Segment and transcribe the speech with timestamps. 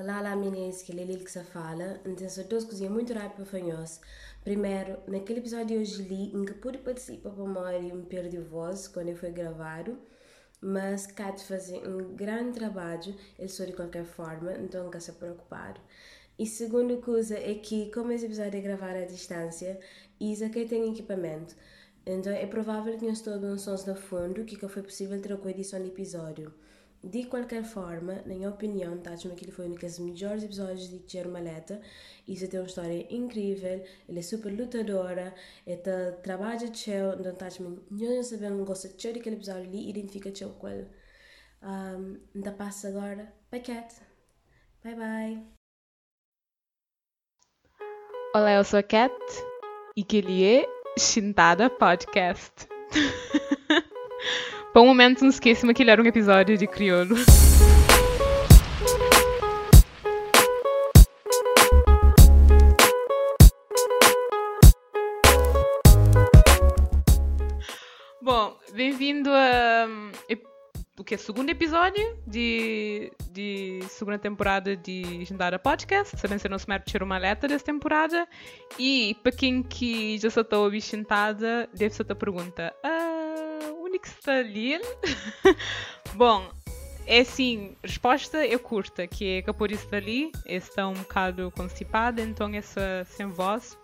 [0.00, 2.00] Olá, lá meninas, que é Lili que se fala.
[2.06, 4.00] Então, são duas coisinhas muito rápidas para fazer.
[4.44, 8.86] Primeiro, naquele episódio de hoje li, em que pude participar para e me perdi voz
[8.86, 9.98] quando foi gravado,
[10.60, 15.74] mas Kat faz um grande trabalho, ele sou de qualquer forma, então nunca se preocupar.
[16.38, 19.80] E segunda coisa é que, como esse episódio é gravado à distância,
[20.20, 21.56] Isa que tem equipamento.
[22.06, 25.50] Então é provável que não estou um sons no fundo que foi possível ter a
[25.50, 26.54] edição do episódio.
[27.02, 30.98] De qualquer forma, na minha opinião, Tachma que ele foi um dos melhores episódios de
[31.00, 31.80] Tchero Maleta.
[32.26, 35.32] Isso tem uma história incrível, ele é super lutadora,
[35.64, 35.80] ele
[36.22, 40.68] trabalha tchau, então Tachma não sabe não gosta de daquele episódio ali, identifica tchau com
[40.68, 40.88] ele.
[41.62, 43.94] Um, então passa agora para Cat.
[44.82, 45.46] Bye bye.
[48.34, 49.14] Olá, eu sou a Cat
[49.96, 50.66] e que ele é
[50.98, 52.66] Shintada Podcast.
[54.72, 57.16] Por um momento não esqueci-me que ele era um episódio de crioulo.
[68.20, 69.86] Bom, bem-vindo a
[70.98, 76.16] o que é segundo episódio de, de segunda temporada de Jandara Podcast.
[76.18, 78.26] Sabem se eu não se tirar uma letra dessa temporada.
[78.78, 83.07] E para quem que já está ouvir sentada, deve ser a pergunta: ah,
[83.96, 84.78] está ali?
[86.14, 86.48] Bom,
[87.06, 92.20] é assim, resposta é curta, que é que por isso dali, está um bocado constipada,
[92.20, 93.76] então essa sem voz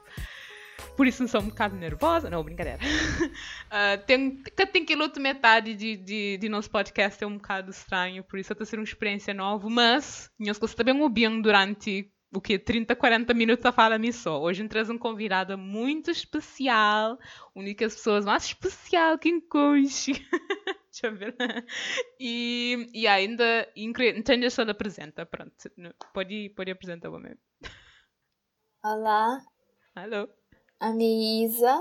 [0.96, 2.30] por isso não sou um bocado nervosa.
[2.30, 2.78] Não, brincadeira.
[2.78, 8.22] uh, tem, tem que outra metade de, de, de, nosso podcast é um bocado estranho,
[8.24, 12.58] por isso está a ser uma experiência nova, mas nós também ouvindo durante o que
[12.58, 14.40] 30, 40 minutos a falar me só.
[14.40, 17.18] Hoje traz um convidado muito especial,
[17.54, 20.12] única das pessoas mais especial que enconche.
[20.90, 21.34] Deixa eu ver.
[22.20, 23.68] E, e ainda,
[24.40, 25.52] já só apresenta, pronto.
[26.12, 27.36] Pode, pode apresentar o meu.
[28.82, 29.40] Olá.
[29.94, 30.28] Alô
[30.84, 31.80] a minha Isa.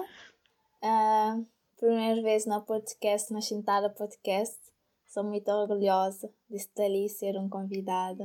[0.82, 1.46] Uh,
[1.78, 4.58] primeira vez no podcast, na Chintada Podcast.
[5.06, 8.24] Sou muito orgulhosa de estar ali ser um convidado.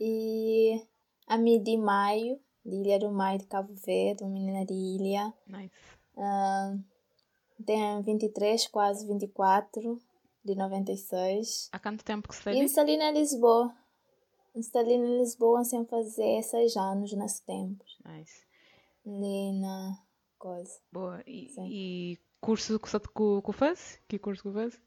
[0.00, 0.82] E
[1.26, 5.32] a minha de Maio, de Ilha do Maio de Cabo Verde, uma menina de ilha.
[5.46, 5.72] Nice.
[6.16, 6.82] Uh,
[7.64, 10.00] tem 23, quase 24,
[10.44, 11.68] de 96.
[11.72, 12.66] Há quanto tempo que você está ali?
[12.66, 13.74] E ali na Lisboa.
[14.74, 17.84] Ali na Lisboa sem fazer seis anos nesse tempo.
[18.04, 18.46] Nice
[19.06, 19.98] ali na
[20.38, 20.80] coisa.
[20.92, 21.22] Boa.
[21.26, 24.00] E, e curso que, que, que faz?
[24.08, 24.80] Que curso que faz?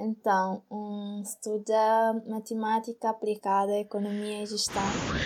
[0.00, 4.80] Então, um, estuda matemática aplicada à economia e gestão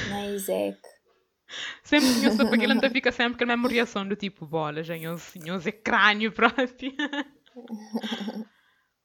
[0.09, 0.79] na ISEC.
[1.85, 4.47] Sempre que eu sou porque ele não fica sempre com a mesma reação do tipo,
[4.47, 6.93] bola, já eu é crânio próprio.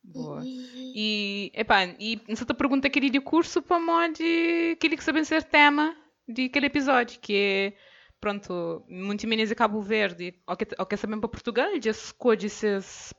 [0.01, 0.41] Boa.
[0.45, 4.23] E, epá, e essa tua pergunta queria de curso para mod
[4.71, 5.93] aquele que sabe ser tema
[6.25, 7.73] de aquele episódio, que é
[8.21, 12.13] pronto, muito menos a Cabo Verde, ou que, ou que sabem para Portugal, já se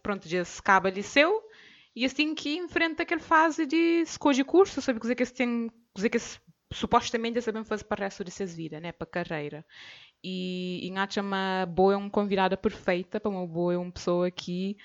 [0.02, 1.42] pronto, já se acaba liceu,
[1.94, 6.08] e assim que enfrenta aquela fase de escolha curso, sabe, coisa que se tem, coisa
[6.08, 6.38] que se,
[6.72, 9.64] supostamente sabem fazer para o resto de suas vidas, né, para a carreira.
[10.22, 14.30] E, e acha uma boa é uma convidada perfeita para uma boa é uma pessoa
[14.30, 14.76] que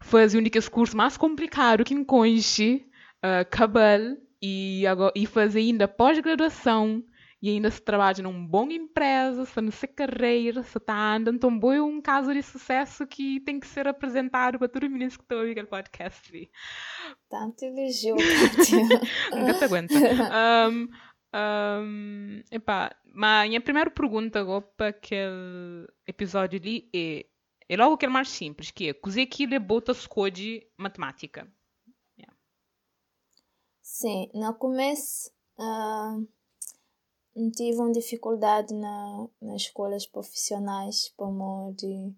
[0.00, 2.86] faz o único curso mais complicado que enconche,
[3.18, 7.04] uh, cabelo, e, agora, e faz ainda pós-graduação
[7.42, 11.72] e ainda se trabalha num bom empresa, se se carreira, se está andando tão bom,
[11.72, 15.24] é um caso de sucesso que tem que ser apresentado para todos os meninos que
[15.24, 16.50] estão a ouvir aquele podcast.
[17.28, 18.14] Tanto elogio,
[19.34, 19.94] Nunca te aguenta.
[20.70, 20.88] Um,
[21.34, 27.26] um, epá, mas a minha primeira pergunta agora para aquele episódio ali é,
[27.68, 31.52] é logo aquele mais simples, que é, cozer aquilo é bota escolhe matemática.
[32.16, 32.36] Yeah.
[33.80, 35.28] Sim, no começo...
[35.58, 36.24] Uh
[37.50, 42.14] tive dificuldade na, nas escolas profissionais, como de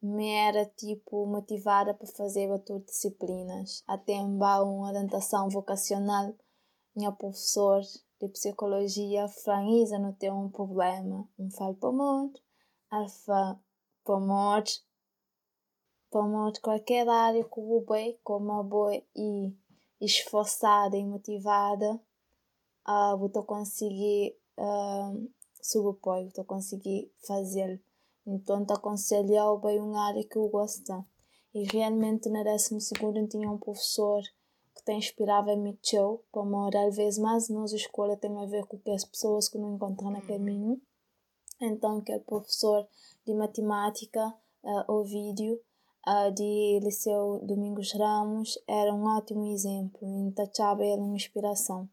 [0.00, 3.82] me era tipo motivada para fazer outras disciplinas.
[3.86, 6.34] Até uma orientação vocacional,
[6.94, 7.80] minha professor
[8.20, 11.28] de psicologia frangiza não tem um problema.
[11.38, 12.40] Não falo para muito,
[12.90, 13.60] alfa
[14.04, 14.72] para muito,
[16.10, 19.52] para muito qualquer área que eu bem, como boa e
[20.00, 22.00] esforçada e motivada
[22.88, 25.30] uh, vou conseguir uh,
[25.60, 27.80] sobrepor, vou conseguir fazer.
[28.26, 31.04] Então, te aconselho bem uma área que eu gosto.
[31.54, 34.22] E realmente, na 12 eu tinha um professor
[34.74, 35.78] que te inspirava em mim,
[36.32, 39.74] para morar vezes mais nossa escola tem a ver com que as pessoas que não
[39.74, 40.80] encontram no caminho.
[41.60, 42.86] Então, que é professor
[43.26, 45.58] de matemática, uh, o vídeo,
[46.06, 50.00] uh, de Liceu Domingos Ramos, era um ótimo exemplo.
[50.28, 50.44] Então,
[50.82, 51.88] era uma inspiração.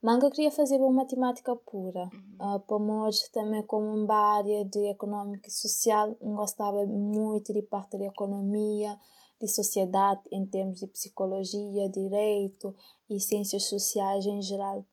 [0.00, 2.08] Manga queria fazer uma matemática pura.
[2.12, 2.54] Uhum.
[2.56, 7.98] Uh, para nós, também como uma área de econômica e social, gostava muito de parte
[7.98, 8.96] da economia,
[9.40, 12.74] de sociedade em termos de psicologia, direito
[13.10, 14.84] e ciências sociais em geral.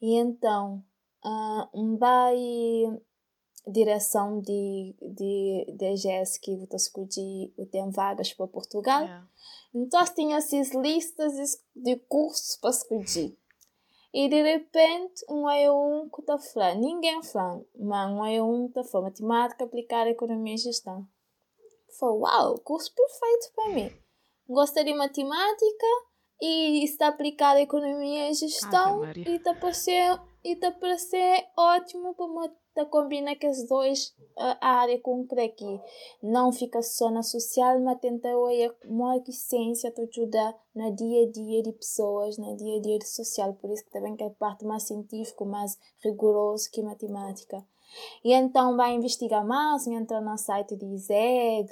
[0.00, 0.82] E então,
[1.24, 2.36] uh, um vai
[3.66, 9.02] direção de, de, de EGS que eu escolhi tem vagas para Portugal.
[9.02, 9.28] Yeah.
[9.74, 13.36] Então, tinha essas listas de cursos para escolher.
[14.12, 18.64] E de repente, um é um que está falando, ninguém fala, mas um é um
[18.64, 21.06] que está falando matemática aplicada economia e gestão.
[21.98, 23.92] Falei, uau, curso perfeito para mim.
[24.48, 25.86] Gosto de matemática
[26.40, 31.46] e está aplicada economia e gestão ah, e está para ser e está para ser
[32.86, 35.80] combina que as dois a área com que
[36.22, 38.74] não fica só na social mas tenta olhar
[39.24, 43.06] que ciência te ajuda no dia a dia de pessoas no dia a dia de
[43.06, 43.52] social.
[43.54, 47.64] Por isso que também que é parte mais científica mais rigoroso que matemática
[48.24, 51.68] e então vai investigar mais, entra no site de ISEG,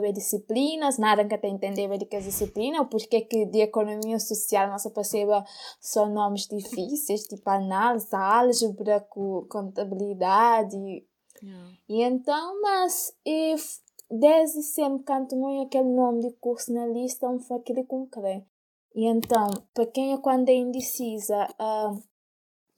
[0.00, 4.68] ver disciplinas, nada que até entender de que é disciplina, porque que de economia social
[4.68, 5.44] não se perceba
[5.80, 9.00] só nomes difíceis, tipo análise, álgebra,
[9.48, 10.76] contabilidade.
[11.42, 11.70] Yeah.
[11.88, 13.54] E então, mas e,
[14.10, 18.46] desde sempre canto muito aquele nome de curso na lista, um foi aquele concreto.
[18.94, 22.00] E então, para quem é quando é indecisa, uh,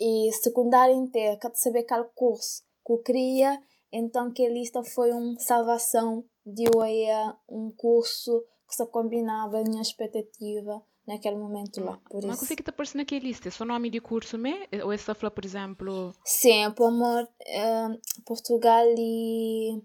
[0.00, 3.60] e secundária inteira, quer saber qual curso que eu queria,
[3.92, 9.62] então que a lista foi uma salvação de eu um curso que se combinava a
[9.62, 11.98] minha expectativa naquele momento lá.
[12.10, 12.56] Por Mas isso.
[12.56, 13.48] que te aparece naquela lista?
[13.48, 14.66] É só nome de curso mesmo?
[14.84, 16.14] Ou essa fala, por exemplo?
[16.24, 19.80] Sim, por amor, uh, Portugal e,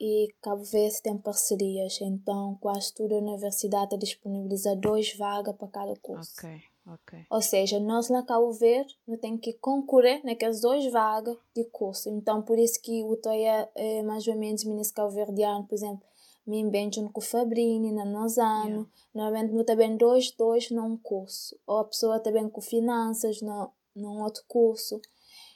[0.00, 5.94] e Cabo Verde têm parcerias, então quase toda a universidade disponibiliza dois vagas para cada
[5.96, 6.32] curso.
[6.38, 6.71] Ok.
[6.86, 7.26] Okay.
[7.30, 12.08] Ou seja, nós na Cabo Verde não tem que concorrer naquelas duas vagas de curso.
[12.08, 16.02] Então, por isso que o Toya é mais ou menos ministro cabo verdiano, por exemplo,
[16.44, 18.88] me benjo com o Fabrini, na Nozano, yeah.
[19.14, 21.56] normalmente não também dois, dois num curso.
[21.66, 25.00] Ou a pessoa também com finanças no, num outro curso.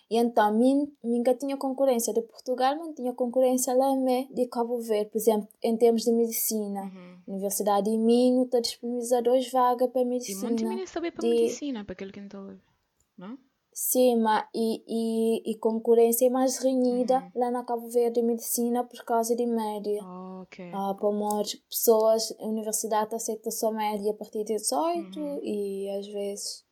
[0.08, 0.56] E então,
[1.02, 3.88] nunca tinha concorrência de Portugal, não tinha concorrência lá
[4.30, 6.82] de Cabo Verde, por exemplo, em termos de medicina.
[6.82, 7.34] Uhum.
[7.34, 10.38] Universidade de Minho está disponibilizando duas vagas para medicina.
[10.38, 11.28] E muito menos saber para de...
[11.28, 12.56] medicina, para aquele que não está
[13.18, 13.38] não?
[13.72, 17.30] Sim, mas e, e, e concorrência é mais renhida uhum.
[17.34, 20.00] lá na Cabo Verde de medicina por causa de média.
[20.02, 20.46] Oh.
[20.72, 25.40] Ah, para muitas pessoas, a universidade aceita só média a partir de 18 uhum.
[25.42, 26.65] e às vezes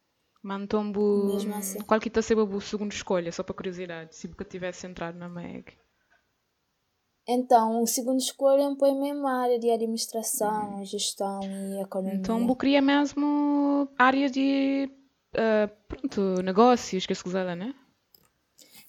[0.45, 1.39] Mantombo.
[1.57, 1.81] Assim.
[1.81, 5.27] Qual que está ser a segunda escolha, só para curiosidade, se nunca tivesse entrado na
[5.27, 5.73] MEG?
[7.27, 10.85] Então, o segundo escolha põe mesmo a área de administração, uhum.
[10.85, 12.19] gestão e economia.
[12.19, 14.91] Então, eu queria mesmo área de
[15.33, 17.75] uh, pronto, negócios, que se quiser, né?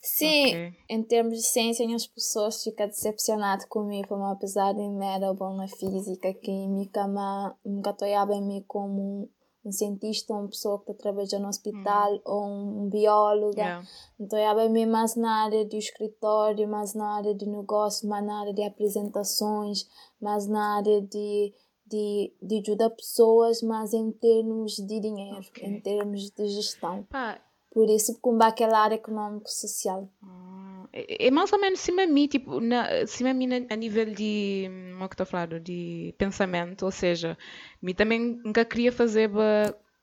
[0.02, 0.74] Sim, okay.
[0.90, 5.70] em termos de ciência, as pessoas ficam decepcionadas comigo, apesar de me era bom na
[5.70, 9.30] física, química, mas nunca estou bem como
[9.66, 12.22] um cientista, uma pessoa que está trabalhando no hospital mm.
[12.24, 13.58] ou um biólogo.
[13.58, 13.86] Yeah.
[14.20, 18.42] Então, é bem mais na área de escritório, mais na área de negócio, mais na
[18.42, 19.88] área de apresentações,
[20.22, 21.54] mais na área de,
[21.88, 25.68] de, de ajudar pessoas, mas em termos de dinheiro, okay.
[25.68, 27.06] em termos de gestão.
[27.12, 27.40] Ah.
[27.72, 30.08] Por isso, como aquela área econômico-social.
[30.24, 30.65] Ah
[30.96, 34.70] é, mais ou menos cima de mim, tipo, na, cima de mim a nível de,
[34.94, 37.38] como é que estou a falar, de pensamento, ou seja,
[37.82, 39.30] mim também nunca queria fazer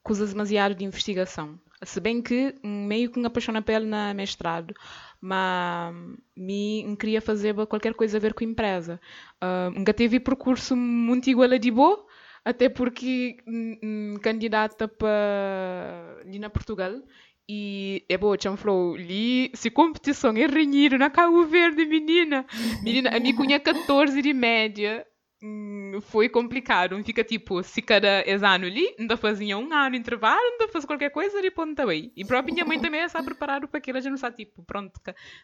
[0.02, 1.58] coisas demasiado de investigação.
[1.84, 4.75] Se bem que meio que me apaixona pela na mestrado,
[5.20, 5.94] mas
[6.37, 9.00] me queria fazer qualquer coisa a ver com a empresa.
[9.42, 12.06] Uh, nunca teve percurso muito igual a de boa,
[12.44, 17.02] até porque um, candidata para ali na Portugal
[17.49, 22.46] e é boa, Chan falou, li, se competição é renhido na Cabo Verde, menina.
[22.82, 25.06] Menina, a mim cunha 14 de média.
[25.42, 27.02] Hum, foi complicado.
[27.04, 31.44] Fica tipo, se cada ano ali, ainda fazia um ano intervalo, ainda fazia qualquer coisa
[31.44, 32.12] e ponto bem.
[32.16, 34.92] E própria minha mãe também está preparada para aquilo, gente não sabe, tipo, pronto,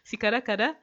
[0.03, 0.77] se cada, cada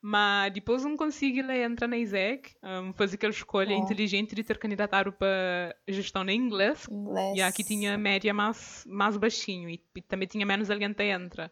[0.00, 3.80] mas depois não consegui lá entrar na ISEC, um, fazer aquela escolha oh.
[3.80, 6.86] inteligente de ter candidatado para gestão em inglês.
[6.88, 7.36] inglês.
[7.36, 11.50] E aqui tinha média mais, mais baixinho e, e também tinha menos alguém que entra.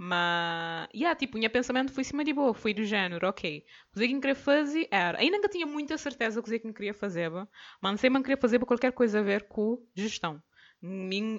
[0.00, 3.64] Mas, yeah, tipo, o meu pensamento foi cima de boa, foi do género, ok.
[3.92, 6.94] O que eu queria fazer era, ainda que tinha muita certeza do que eu queria
[6.94, 7.48] fazer, mas
[7.82, 10.40] não sei, mas queria fazer qualquer coisa a ver com gestão.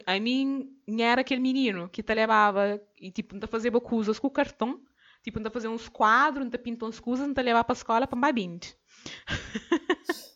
[0.05, 4.31] A mim, era aquele menino que te levava e, tipo, a fazer coisas com o
[4.31, 4.81] cartão
[5.23, 7.73] Tipo, anda a fazer uns quadros, anda a pintar umas coisas, anda a levar para
[7.73, 8.75] a escola para babinte.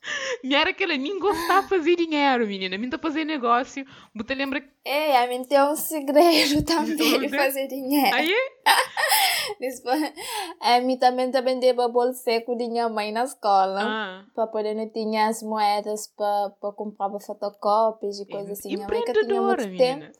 [0.43, 2.77] Me era aquela, nem gostava de fazer dinheiro, menina.
[2.77, 3.85] Me tá fazer negócio.
[4.13, 4.61] Você lembra?
[4.83, 8.13] É, a mim tem um segredo também de fazer dinheiro.
[8.13, 8.33] Aí?
[10.59, 13.81] a mim também também dei bolo seco de minha mãe na escola.
[13.81, 14.25] Ah.
[14.35, 18.75] Para poder não tinha as moedas para comprar fotocópias e coisas assim.
[18.75, 20.11] Minha mãe que tinha muito menina.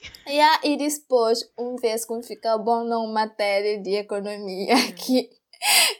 [0.00, 0.28] Tempo.
[0.28, 5.30] Yeah, e depois, um vez que fica bom numa matéria de economia, que,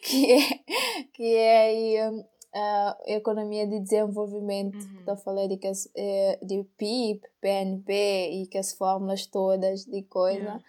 [0.03, 0.41] que é,
[1.13, 2.11] que é
[2.55, 4.99] uh, economia de desenvolvimento, uhum.
[4.99, 7.93] estou falando de, que eh, de PIB, PNB
[8.43, 10.39] e que as fórmulas todas de coisa.
[10.39, 10.63] Yeah.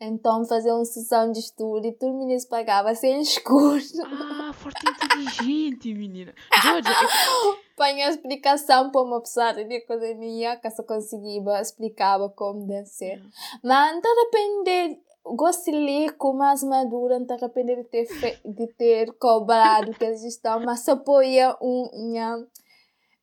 [0.00, 3.82] Então, fazer uma sessão de estudo e todo mundo pagava sem escuro.
[4.04, 6.34] Ah, forte inteligente, menina.
[6.62, 6.92] Georgia,
[7.76, 13.22] Põe a explicação para uma pessoa de economia que só conseguia explicar como deve ser.
[13.62, 14.98] Mas não depende
[15.34, 18.38] gosto de ler com mais madura, não arrepender de ter, fe...
[18.44, 22.46] de ter cobrado que eles estão, mas apoia um, minha,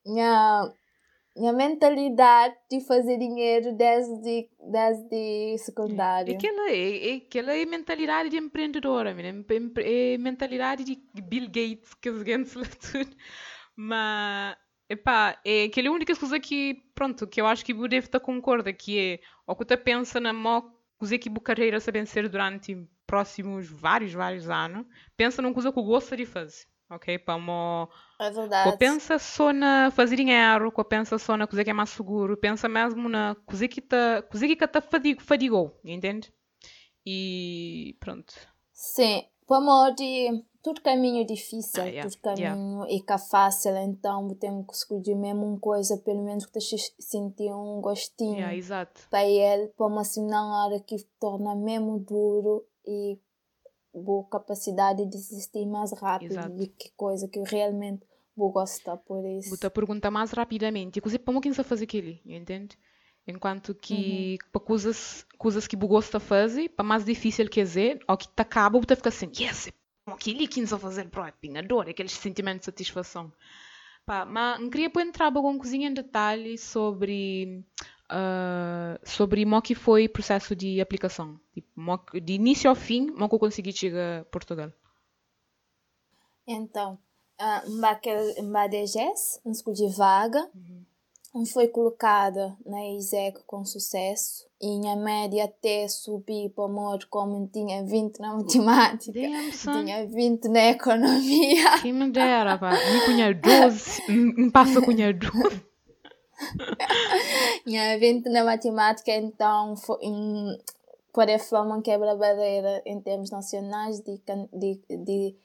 [0.05, 0.73] minha,
[1.35, 6.35] minha mentalidade de fazer dinheiro desde, desde secundário.
[6.35, 12.43] Aquela é, aquela é mentalidade de empreendedora, é, é mentalidade de Bill Gates, que ganham
[12.91, 13.15] tudo.
[13.75, 14.55] Mas,
[14.89, 18.71] epá, é aquela única coisa que, pronto, que eu acho que o deve estar concorda,
[18.71, 23.67] que é, o que tu pensa na moca coisa que carreira sabem ser durante próximos
[23.67, 24.85] vários, vários anos,
[25.17, 26.65] pensa numa coisa que eu gosto de fazer.
[26.89, 27.17] Ok?
[27.19, 27.89] Para mo...
[28.19, 28.69] É verdade.
[28.69, 32.37] Ou pensa só na fazer dinheiro, ou pensa só na coisa que é mais seguro,
[32.37, 36.31] pensa mesmo na coisa que está coisa que tá fadig, fadigou, entende?
[37.05, 38.33] E pronto.
[38.71, 42.09] Sim, para de tudo caminho difícil, ah, yeah.
[42.09, 42.91] tudo caminho yeah.
[42.91, 47.53] e é fácil, então tem que escolher mesmo uma coisa, pelo menos que te sentir
[47.53, 49.01] um gostinho yeah, exato.
[49.09, 53.19] para ele, para uma hora que torna mesmo duro e
[53.93, 56.55] boa capacidade de desistir mais rápido exato.
[56.55, 59.49] de que coisa que realmente vou gostar por isso.
[59.49, 62.77] Vou te perguntar mais rapidamente, inclusive para quem sabe fazer aquilo, entende?
[63.27, 64.49] Enquanto que uhum.
[64.51, 68.27] para coisas, coisas que você gosta de fazer, para mais difícil que é, ao que
[68.27, 69.69] te acaba, você fica assim, yes,
[70.05, 73.31] aquele que nos a fazer para adoro aqueles sentimentos de satisfação.
[74.05, 77.63] Pá, mas queria entrar com cozinha em detalhe sobre
[78.11, 81.39] uh, sobre como que foi o processo de aplicação.
[81.53, 81.69] Tipo,
[82.19, 84.71] de início ao fim, como que eu consegui chegar a Portugal.
[86.45, 86.99] Então,
[87.39, 87.79] uh,
[88.37, 90.49] em Badejes, escolhi vaga.
[90.53, 90.92] Uhum
[91.51, 97.83] foi colocada na ISEC com sucesso e a média até subi para amor como tinha
[97.83, 101.81] 20 na matemática, Damn, tinha 20 na economia.
[101.81, 102.71] Quem me dera, pá.
[102.71, 105.33] Me cunha 12, me passa cunha 12.
[107.65, 110.57] tinha 20 na matemática, então foi, em,
[111.11, 114.21] para falar uma quebra-barreira em termos nacionais de,
[114.53, 115.35] de, de,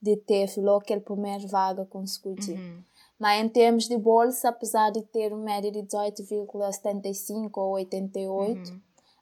[0.00, 2.58] de ter logo aquele primeiro vaga consecutiva.
[2.58, 2.82] Uhum.
[3.20, 8.80] Mas em termos de bolsa, apesar de ter uma média de 18,75 ou 88, uhum.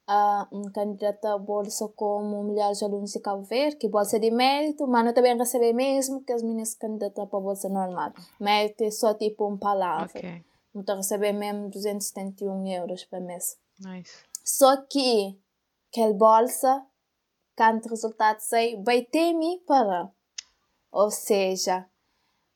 [0.09, 4.87] uh, um candidato a bolsa como melhores alunos de Cabo Verde, que bolsa de mérito,
[4.87, 8.13] mas não também receber mesmo que as meninas candidatas para a bolsa normal.
[8.39, 10.17] Mérito é só tipo uma palavra.
[10.17, 10.45] Okay.
[10.73, 13.59] Não está a receber mesmo 271 euros por mês.
[13.81, 14.13] Nice.
[14.45, 15.37] Só que
[15.91, 16.87] aquela bolsa,
[17.57, 20.09] quando o resultado sai, vai ter me para.
[20.93, 21.85] Ou seja,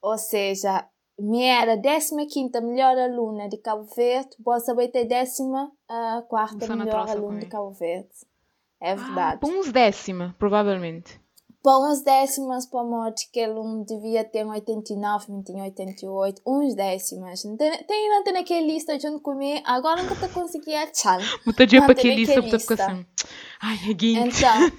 [0.01, 0.89] ou seja,
[1.19, 7.41] me era 15 melhor aluna de Cabo Verde, posso vai ter 14 uh, melhor aluna
[7.41, 8.09] de Cabo Verde.
[8.81, 9.39] É ah, verdade.
[9.43, 11.21] Ah, uns décima, provavelmente.
[11.63, 16.43] Para uns décimas para a morte, que ele não devia ter 89, não tinha 88,
[16.45, 17.43] uns décimas.
[17.43, 21.21] Tem, não tem naquela lista junto comigo, agora nunca te consegui achar.
[21.47, 23.07] Muita dia para aquela lista, porque ficar assim,
[23.61, 24.73] ai, é Então,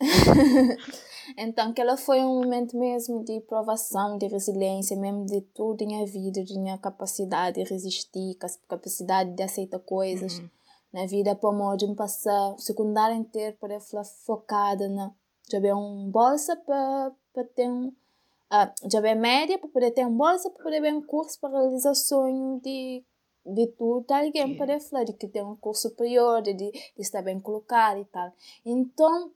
[1.36, 6.06] Então, aquela foi um momento mesmo de provação, de resiliência, mesmo de tudo em a
[6.06, 10.48] vida, de minha capacidade de resistir, capacidade de aceitar coisas uhum.
[10.92, 15.12] na vida, para modo de passar o secundário inteiro para falar focada na
[15.50, 20.16] já ver um bolsa para ter um uh, já ver média para poder ter um
[20.16, 23.04] bolsa para poder ver um curso para realizar o sonho de
[23.48, 24.56] de tudo alguém okay.
[24.56, 28.32] para falar de que tem um curso superior de, de estar bem colocado e tal
[28.64, 29.30] então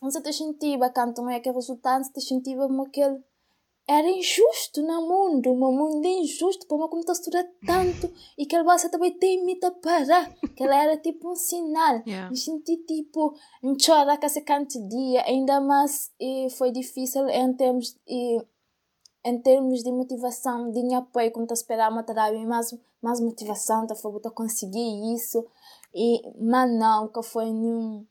[0.00, 3.22] você te sentiva quando não é que resultado te sentiva como aquele
[3.88, 8.76] era injusto no mundo, um mundo injusto, para uma como estudar tanto e que ela
[8.90, 12.02] também tem medo parar, que ela era tipo um sinal.
[12.06, 12.30] Yeah.
[12.30, 17.52] Me senti tipo, me chora com esse canto dia, ainda mais e foi difícil em
[17.54, 18.44] termos e
[19.24, 24.20] em termos de motivação, de apoio, como estou esperando matar mais mais motivação, tá foi
[24.34, 25.46] conseguir isso
[25.94, 28.04] e mas não, que foi nenhum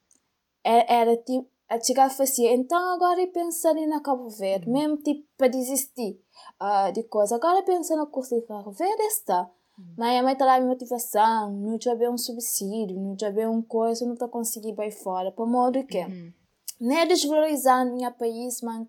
[0.63, 4.97] era, era tipo a chegar e assim, então agora eu pensar em Cabo Verde, mesmo
[4.97, 6.19] tipo para desistir
[6.61, 7.35] uh, de coisa.
[7.35, 9.49] Agora pensa no curso de Cabo Verde está.
[9.97, 14.05] Mas a mãe está lá a motivação, não já um subsídio, não já uma coisa,
[14.05, 15.33] não está conseguindo ir fora.
[15.33, 16.31] Para modo que, uhum.
[16.79, 18.87] não é desvalorizando o meu país, mas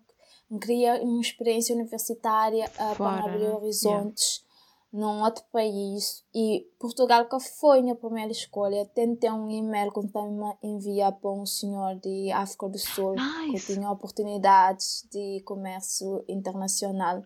[0.61, 4.37] queria uma experiência universitária uh, para abrir horizontes.
[4.37, 4.46] Yeah
[4.97, 10.57] num outro país e Portugal que foi minha primeira escolha tentei um e-mail que me
[10.63, 13.67] enviar para um senhor de África do Sul nice.
[13.67, 17.23] que tinha oportunidades de comércio internacional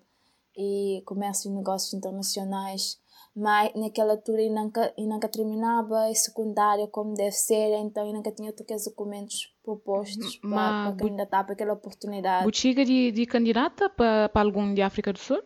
[0.55, 2.99] e comércio e negócios internacionais
[3.33, 8.13] mas naquela altura eu nunca, eu nunca terminava a secundária como deve ser, então eu
[8.13, 12.43] nunca tinha todos os documentos propostos para, para candidatar para aquela oportunidade.
[12.43, 15.41] Botiga de, de candidata para, para algum de África do Sul?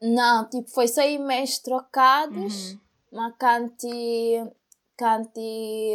[0.00, 2.80] Não, tipo, foi só e-mails trocados, uhum.
[3.12, 4.44] mas canti,
[4.96, 5.94] canti,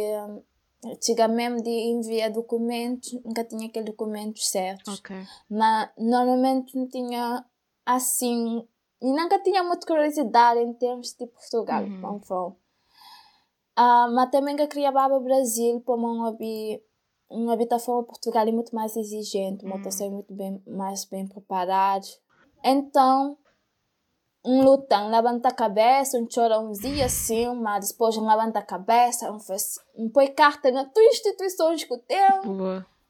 [1.02, 5.00] chega mesmo de enviar documentos, nunca tinha aqueles documentos certos.
[5.00, 5.24] Okay.
[5.50, 7.44] Mas normalmente não tinha
[7.84, 8.66] assim,
[9.02, 12.00] e nunca tinha muita curiosidade em termos de Portugal, uhum.
[12.00, 12.56] como
[13.78, 16.34] Uh, mas também que queria para o Brasil, para uma,
[17.28, 22.06] uma habitação Portugal é muito mais exigente, uma pessoa muito bem, mais bem preparada.
[22.64, 23.36] Então,
[24.46, 29.40] um lutão levanta a cabeça, um dias assim, mas depois um levanta a cabeça, um
[29.40, 32.28] faz, um põe carta na tua instituição que tem,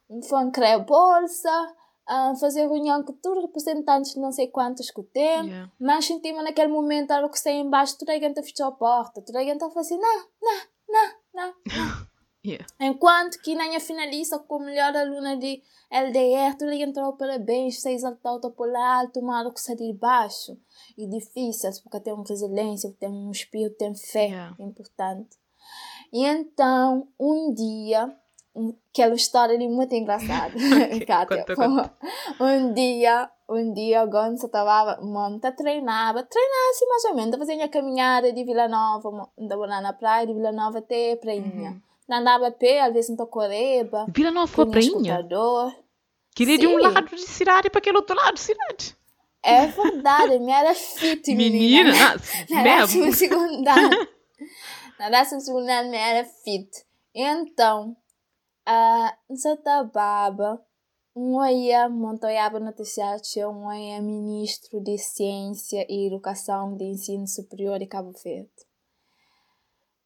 [0.09, 1.75] um fã criar bolsa,
[2.09, 5.71] um fazer reunião com todos os representantes não sei quantos que tem, yeah.
[5.79, 9.39] mas sentimos naquele momento, algo que está embaixo, toda a gente fechou a porta, toda
[9.39, 12.07] a gente fala assim, não, não, não, não, não.
[12.47, 12.65] Yeah.
[12.79, 15.61] Enquanto que nem a finalista como melhor aluna de
[15.91, 20.57] LDR, tu lhe entrou parabéns, seis alto por alto, tomado que sair baixo.
[20.97, 24.55] E difícil, porque tem resiliência, tem um espírito, tem fé, yeah.
[24.59, 25.37] importante.
[26.13, 28.15] E então, um dia,
[28.91, 31.45] aquela história ali muito engraçada, okay, Kátia.
[32.39, 37.65] Um dia, um dia, o Gonça estava muito treinava, treinava assim mais ou menos, fazia
[37.65, 41.71] a caminhada de Vila Nova, lá na praia de Vila Nova até Prainha.
[41.71, 44.05] Uhum a pé, às vezes em Tocoreba.
[44.13, 45.27] Vila Nova foi prainha?
[46.35, 46.61] Queria Sim.
[46.61, 48.95] de um lado de cidade para aquele outro lado de cidade.
[49.43, 51.91] É verdade, minha era fit, menina.
[51.91, 53.73] Menina, na décima segunda
[54.99, 56.69] Na décima segunda minha era fit.
[57.13, 57.95] Então,
[58.67, 60.61] uh, em Santa Baba,
[61.15, 63.67] um ia, montoiava noticiário, tinha um
[64.01, 68.66] ministro de Ciência e Educação de Ensino Superior de Cabo Verde.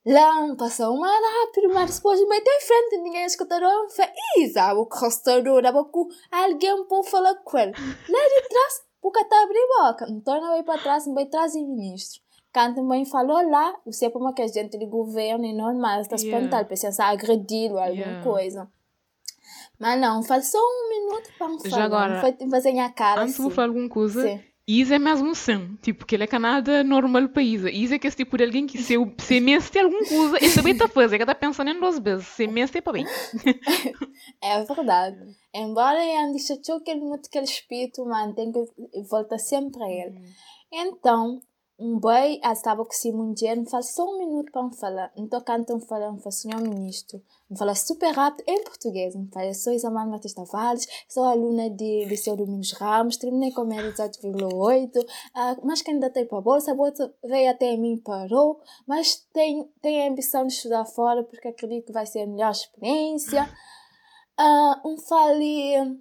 [0.06, 3.60] Lá passou uma rápido, mas depois meio em frente, ninguém escutou.
[4.38, 5.68] E sabe o restaurante,
[6.32, 7.72] alguém pode falar com ele.
[7.72, 10.08] Lá de trás, porque está abrir boca.
[10.10, 12.22] Então não vai para trás, não vai trazer ministro.
[12.54, 16.16] Quando também falou lá, você é uma que a gente de governo é normal, está
[16.18, 16.38] yeah.
[16.38, 18.24] espontâneo, pensar agredir ou alguma yeah.
[18.24, 18.70] coisa.
[19.80, 21.70] Mas não, faz só um minuto para falar.
[21.70, 23.22] Já agora, foi fazer a cara.
[23.22, 23.48] Antes assim.
[23.48, 24.44] de falar alguma coisa, Sim.
[24.80, 27.70] Isa é mesmo sim, tipo, que ele é canada normal para Isa.
[27.70, 30.54] Isa é que é tipo de alguém que se, se mesmo tem alguma coisa, ele
[30.54, 33.06] também está a fazer, que está pensando em duas vezes, se mesmo tem para bem.
[34.42, 35.18] é verdade.
[35.54, 38.64] Embora eu ande chateou que ele muito aquele espírito, mas tem que
[39.10, 40.18] voltar sempre a ele.
[40.18, 40.34] Uhum.
[40.72, 41.42] Então,
[41.82, 45.12] um boy estava com Dier, me fala só um minuto para me falar.
[45.17, 49.15] Então, cantam falando, me fala, senhor ministro, me fala super rápido em português.
[49.15, 53.91] Me fala, sou Isamar Matheus Tavares, sou aluna de Liceu Domingos Ramos, terminei com média
[53.91, 59.67] 18,8, uh, mas candidatei para a bolsa, a bolsa veio até mim, parou, mas tenho,
[59.82, 63.50] tenho a ambição de estudar fora porque acredito que vai ser a melhor experiência.
[64.39, 66.00] Uh, um fale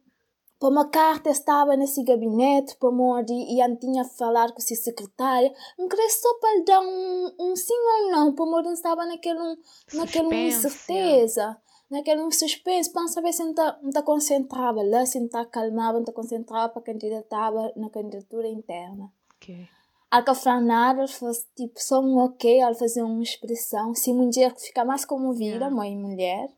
[0.61, 6.11] para uma carta estava nesse gabinete, para onde e tinha falar com a não queria
[6.11, 9.59] só para lhe dar um, um sim ou não, para onde estava naquele,
[9.95, 11.57] naquele incerteza,
[11.91, 16.01] naquele um suspense, para saber se não está concentrada lá, se não está calmada, não
[16.01, 19.11] está concentrada para candidatar na candidatura interna.
[19.37, 19.67] Okay.
[20.11, 24.85] Al nada, fosse tipo só um ok, ao fazer uma expressão, se um dia fica
[24.85, 25.71] mais comovida, yeah.
[25.75, 26.51] mãe e mulher.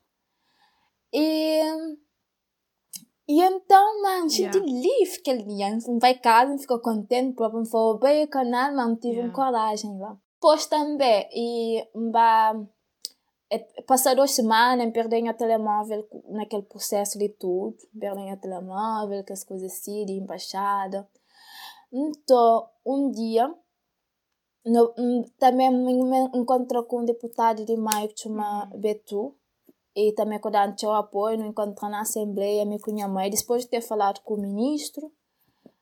[1.12, 1.60] E
[3.28, 4.72] e então, mano, gente yeah.
[4.72, 5.78] livre aquele dia.
[5.87, 9.32] Não vai casa, ficou contente, próprio foi bem o canal, mas tive yeah.
[9.32, 10.16] coragem lá.
[10.35, 12.54] Depois também, e bah,
[13.87, 17.76] passar duas semanas, perder o telemóvel naquele processo de tudo.
[17.98, 21.08] Perder o telemóvel, que as coisas assim, de embaixada.
[21.92, 23.54] Então, um dia,
[24.66, 24.92] no,
[25.38, 25.92] também me
[26.35, 28.80] encontrei com um deputado de Maio que chama uhum.
[28.80, 29.37] Betu
[29.94, 33.68] e também quando eu apoio no encontro na Assembleia, me com minha mãe, depois de
[33.68, 35.12] ter falado com o ministro.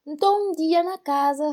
[0.07, 1.45] Então, um dia na casa,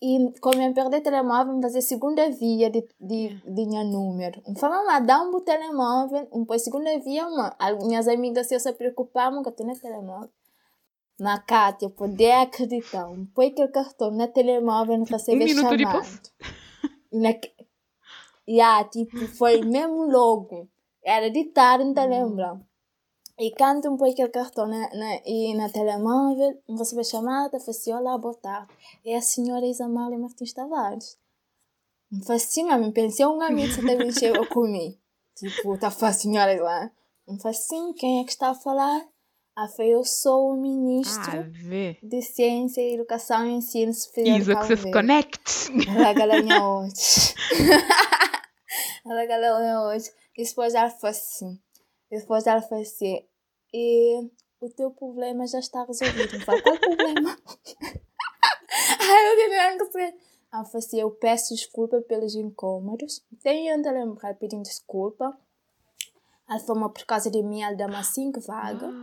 [0.00, 4.42] E como eu perdi o telemóvel, fazer segunda via de, de, de minha número.
[4.46, 7.56] Um fala lá, dá um telemóvel, um põe segunda via, uma.
[7.82, 10.30] Minhas amigas se preocupavam que eu tenho telemóvel.
[11.18, 15.76] Na Cátia, poder acreditar, um põe aquele cartão na telemóvel, não fazer um minuto chamado.
[15.78, 16.22] depois.
[17.10, 17.30] Na,
[18.46, 20.68] yeah, tipo, foi mesmo logo.
[21.06, 22.60] Era de tarde, não te lembra?
[23.38, 27.70] E quando um põe aquele cartão na, na, e na telemóvel, recebe a chamada, fala
[27.70, 28.74] assim, olá, boa tarde.
[29.04, 31.16] É a senhora Isamália Martins Tavares.
[32.10, 34.98] Me assim, mas pensei um amigo que também chegou comigo.
[35.36, 36.90] Tipo, tá falando, senhora lá.
[37.28, 39.06] Me assim, quem é que está a falar?
[39.54, 44.66] Ah, foi eu sou o ministro Ah, de Ciência, Educação e Ensino Superior de que
[44.66, 45.70] você se conecte.
[45.88, 47.34] Ela galinha hoje.
[49.06, 50.10] Ela galinha hoje.
[50.36, 51.60] E depois ela falou assim.
[52.10, 53.26] Depois ela falou assim.
[53.72, 56.40] E o teu problema já está resolvido.
[56.44, 57.36] Falei, qual o problema?
[59.00, 60.14] Aí eu disse, não sei.
[60.52, 63.24] Ela falou assim, eu peço desculpa pelos incômodos.
[63.42, 65.36] Tenho de lembrar pedindo desculpa.
[66.48, 68.94] Ela falou, por causa de mim, ela dá-me cinco vagas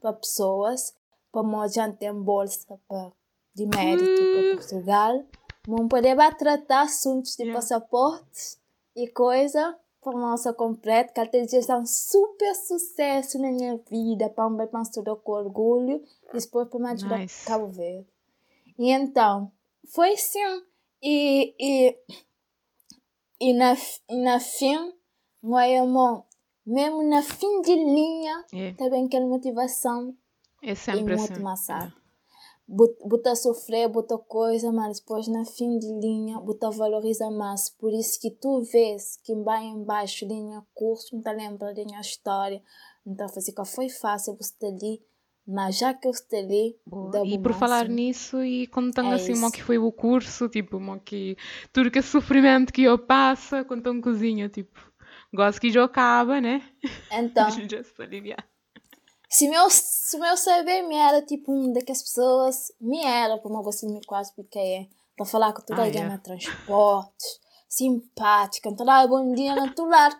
[0.00, 0.94] para pessoas,
[1.32, 3.12] para uma gente ter bolsa pra,
[3.54, 5.24] de mérito para Portugal.
[5.66, 7.58] Vão poder tratar assuntos de Yeah.
[7.58, 8.60] passaportes
[8.94, 9.76] e coisa
[10.12, 14.68] nossa completa, que até dias é um super sucesso na minha vida, para um bem
[14.82, 17.46] estudar com orgulho, e depois para me ajudar Nice.
[17.46, 18.06] Cabo Verde.
[18.78, 19.50] E então,
[19.88, 20.38] foi assim.
[21.02, 21.98] E, e,
[23.40, 23.76] e, na,
[24.08, 24.92] e na fim,
[25.42, 26.24] meu irmão,
[26.66, 30.16] mesmo na fim de linha, É, também aquela motivação
[30.62, 31.92] é e sempre muito assim.
[32.66, 37.68] Buta sofrer, buta coisa, mas depois na fim de linha, buta valoriza mais.
[37.68, 41.84] Por isso que tu vês que vai embaixo de minha curso, não tá lembrando da
[41.84, 42.62] minha história,
[43.04, 45.02] não tá fazendo que foi fácil você ali,
[45.46, 46.74] mas já que eu estou ali,
[47.26, 47.94] E o por falar máximo.
[47.96, 49.52] nisso, e contando É assim, isso.
[49.52, 51.36] que foi o curso, tipo, mo que
[51.72, 54.80] tudo que é sofrimento que eu passo, contando cozinha, tipo,
[55.34, 56.62] gosto que já acaba, né?
[57.12, 58.44] Então, já se aliviar.
[59.34, 63.84] Se meu, se meu saber me era tipo um daquelas pessoas, me era, como você
[63.84, 66.06] me quase piquei, para falar que tu Ah, vai yeah.
[66.06, 70.12] ganhar transportes, simpática, então dá bom dia teu lar.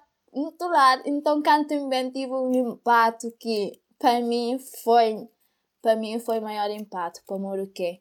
[1.07, 5.29] Então, quando também tive um impacto que para mim foi,
[5.81, 8.01] para mim foi o maior impacto, para amor o quê?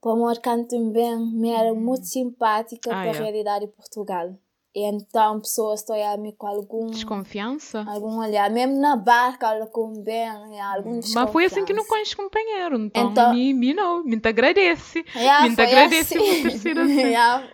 [0.00, 3.22] Para amor quando também me era muito simpática Ah, para a yeah.
[3.22, 4.34] realidade de Portugal.
[4.74, 7.84] E então, pessoas estão a me com algum Desconfiança?
[7.88, 10.28] algum olhar, mesmo na barca, olha com bem,
[10.60, 11.88] algum Mas foi assim que não desconfiança.
[11.88, 15.04] conheces companheiro, então, Então- me, me não, me te agradece.
[15.16, 16.42] Yeah, me te agradece assim.
[16.42, 17.00] por ter sido assim.
[17.00, 17.50] yeah.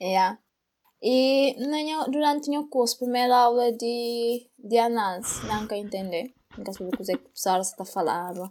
[0.00, 0.38] Yeah.
[1.02, 6.90] E nenhum, durante o curso, primeira aula de, de análise, quer entender, nunca sabia o
[6.90, 8.50] que que a professora está falando.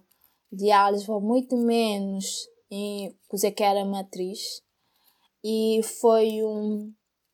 [0.52, 0.71] De
[1.06, 2.26] foi muito menos
[2.71, 4.39] e o que era matriz.
[5.43, 6.91] E foi um,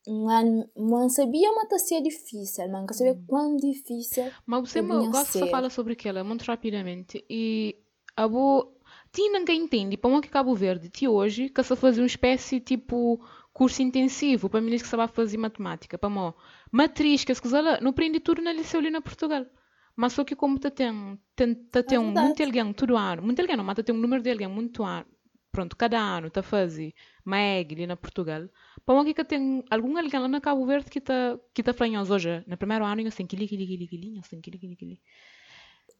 [0.07, 5.41] ano, não sabia mas ser difícil, não sabia quão difícil Mas você Eu me gosta
[5.41, 7.23] de falar sobre aquela muito rapidamente.
[7.29, 7.77] E
[8.15, 8.77] a bo...
[9.13, 12.61] Ti ninguém entende, para uma que Cabo Verde, ti hoje, que se fazer uma espécie
[12.61, 13.19] tipo
[13.53, 15.97] curso intensivo para meninos que sabem fazer matemática.
[15.97, 16.33] Para mim,
[16.71, 19.45] matriz, que se quiser, não aprende tudo na liceu ali na Portugal.
[19.95, 22.25] Mas só que como te tem, tem, te tem verdade.
[22.25, 24.83] muito alguém todo ano, muito alguém não, mas te tem um número de alguém muito
[24.83, 25.05] ano,
[25.51, 26.93] pronto, cada ano está a fazer
[27.25, 28.49] MEG ali na Portugal.
[28.85, 32.09] Para uma que tem algum alguém lá na Cabo Verde que está que tá falando
[32.11, 35.01] hoje, no primeiro ano, assim, quili, quili, quili, quili, assim, quili, quili, quili.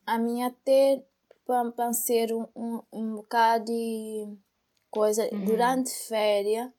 [0.06, 1.04] a minha até
[1.46, 4.38] para ser um, um, um bocado de
[4.90, 5.46] coisa Uhum.
[5.46, 6.72] durante férias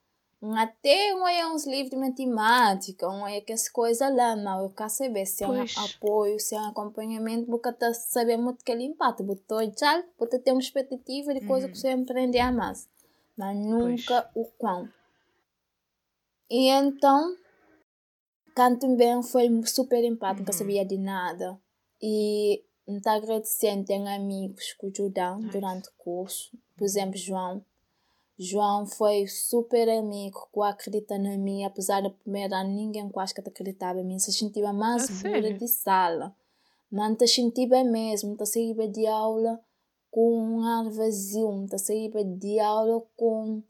[0.56, 4.70] até um é uns livros de matemática um é que as coisas lá não eu
[4.70, 5.74] quero saber se é um Pois.
[5.76, 10.40] apoio se é um acompanhamento porque tá saber muito que ele impacta botou já botou
[10.40, 11.72] ter uma expectativa de coisa Uhum.
[11.72, 12.88] que você aprender a mais
[13.36, 14.88] mas nunca o quão
[16.50, 17.36] e então
[18.54, 20.52] Canto também foi super impacto, Uhum.
[20.52, 21.58] sabia de nada.
[22.02, 26.50] E muito agradecendo, tenho amigos que ajudam durante o curso.
[26.76, 27.64] Por exemplo, João.
[28.38, 33.40] João foi super amigo que acredita na mim, apesar da primeira ano ninguém quase que
[33.40, 34.18] acreditava em mim.
[34.18, 36.34] Se sentia mais A burra de sala.
[36.90, 39.60] Mas te sentia mesmo, te saía de aula
[40.10, 43.62] com um ar vazio, te saía de aula com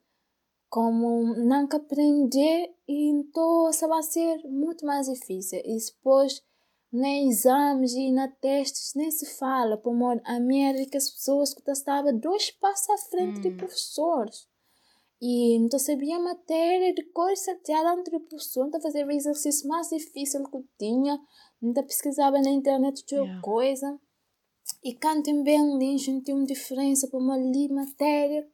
[0.69, 5.61] como não que aprender e então isso vai ser muito mais difícil.
[5.65, 6.43] E depois,
[6.91, 9.77] nem exames e na testes, nem se fala.
[9.77, 10.41] Por amor, a
[10.87, 13.57] que as pessoas que estavam dois passos à frente de Hum.
[13.57, 14.49] professores.
[15.25, 20.43] E então sabia matéria de coisa já entre professor, então fazia o exercício mais difícil
[20.51, 21.17] que eu tinha,
[21.63, 23.41] então pesquisava na internet de Yeah.
[23.41, 24.01] coisa.
[24.83, 28.45] E quando também li, senti uma diferença para uma li matéria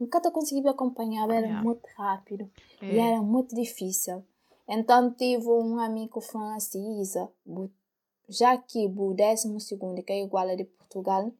[0.00, 1.62] nunca conseguia acompanhar, era Yeah.
[1.62, 2.50] muito rápido
[2.82, 3.12] e É.
[3.12, 4.24] era muito difícil.
[4.68, 6.20] Então tive um amigo
[7.44, 7.70] bu-
[8.28, 11.32] já que o décimo segundo que é igual a de Portugal,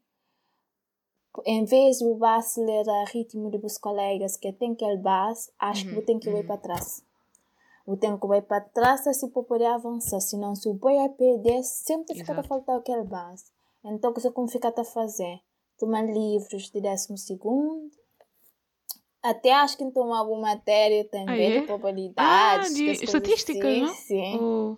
[1.45, 5.85] em vez de o acelerar o ritmo dos colegas que tem que ir base, acho
[5.85, 6.47] que Uhum, vou ter que ir uhum.
[6.47, 7.05] para trás.
[7.87, 11.63] Vou ter que ir para trás assim para poder avançar, senão se o a perder,
[11.63, 13.45] sempre fica a faltar aquele base.
[13.85, 15.41] Então, o que você como fica a fazer?
[15.79, 17.91] Tomar livros de décimo segundo,
[19.23, 21.61] até acho que tomar alguma matéria também Ah, é?
[21.61, 22.71] de probabilidades.
[22.71, 23.95] Ah, de estatística, assim, não?
[23.95, 24.77] Sim, Oh,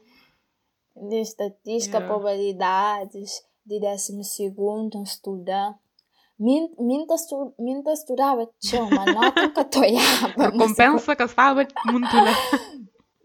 [1.09, 2.07] de estatística, Yeah.
[2.07, 5.79] probabilidades, de décimo segundo, estudar.
[6.39, 10.51] Min- Minta, estu, minta estudava, tchau, mas não com catoiaba.
[10.51, 12.33] recompensa que estava muito lá.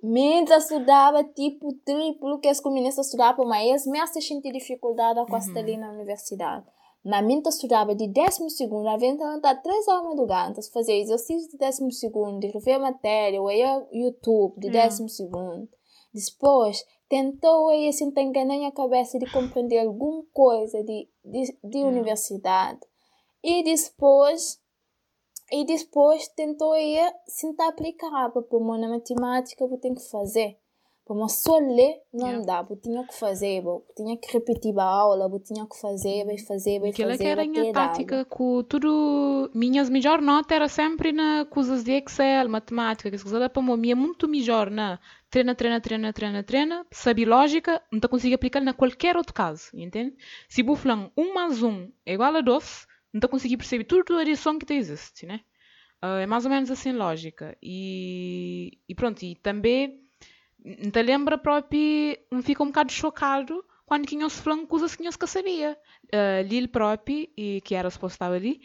[0.02, 5.58] Minta estudava tipo triplo que as comunistas estudavam, mas me senti dificuldade com Uhum.
[5.58, 6.66] ali na universidade.
[7.06, 10.94] Na minta estudava de décimo segundo, a venda não tá três horas de madrugada, fazer
[11.00, 13.50] exercício de décimo segundo, de rever matéria, ou
[13.92, 15.68] YouTube de décimo segundo.
[16.14, 21.78] Depois, tentou aí assim, tem ganhar a cabeça de compreender alguma coisa de, de, de
[21.78, 21.90] Yeah.
[21.90, 22.80] universidade.
[23.44, 24.60] E depois,
[25.52, 30.58] e depois tentou aí sentar aplicar, porque na matemática eu tenho que fazer.
[31.06, 32.46] Para só ler não Yeah.
[32.46, 36.24] dá, eu tinha que fazer, eu tinha que repetir a aula, eu tinha que fazer,
[36.24, 39.52] vai fazer, vai Aquela que fazer, era a minha tática, com tudo.
[39.54, 43.96] Minhas melhor nota era sempre na coisas de Excel, matemática, que quiser para mim, é
[43.96, 44.98] muito melhor na
[45.30, 50.16] treina, treina, treina, treina, treina, sabe lógica, não consigo aplicar na qualquer outro caso, entende?
[50.48, 52.88] Se falar 1 mais 1 é igual a 2,
[53.20, 55.42] te consigo perceber tudo a adição que te existe, né?
[56.02, 57.58] Ah, é mais ou menos assim lógica.
[57.62, 60.02] E, e pronto, e também
[60.92, 65.12] te lembra próprio, me fica um bocado chocado quando tinham se falando coisas que não
[65.12, 65.78] se sabia.
[66.14, 68.62] Uh, Lil próprio, e que era suposto estar ali,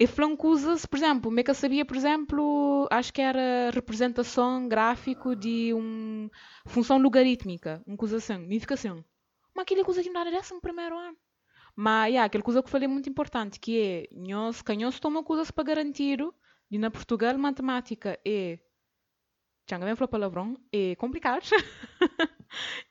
[0.00, 5.36] e falando coisas, por exemplo, me que sabia, por exemplo, acho que era representação gráfico
[5.36, 6.30] de uma
[6.66, 9.04] função logarítmica, uma coisa assim, me fica assim,
[9.54, 11.16] mas aquela coisa que não era dessa no primeiro ano.
[11.76, 15.22] Mas, yeah, aquela coisa que eu falei muito importante, que é, nós, que nós toma
[15.22, 16.18] coisas para garantir,
[16.70, 18.58] e na Portugal, matemática é,
[19.68, 21.42] já não falar palavrão, é complicado.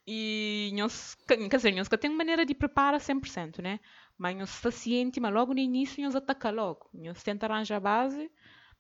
[0.08, 3.80] e nós, quer dizer, nós que tem maneira de preparar 100%, né?
[4.18, 6.90] Mas nós está ciente, mas logo no início nós ataca logo.
[6.94, 8.32] Nós tenta arranjar a base,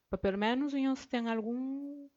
[0.09, 2.07] para pelo menos nós tem algum,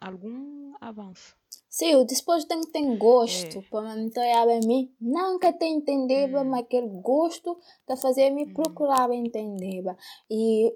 [0.00, 1.36] algum avanço.
[1.68, 3.62] Sim, eu depois tenho que ter gosto, É.
[3.70, 6.44] para olhar a mim, nunca te entender, Hum.
[6.44, 9.84] mas aquele gosto de fazer me procurar entender.
[10.30, 10.74] E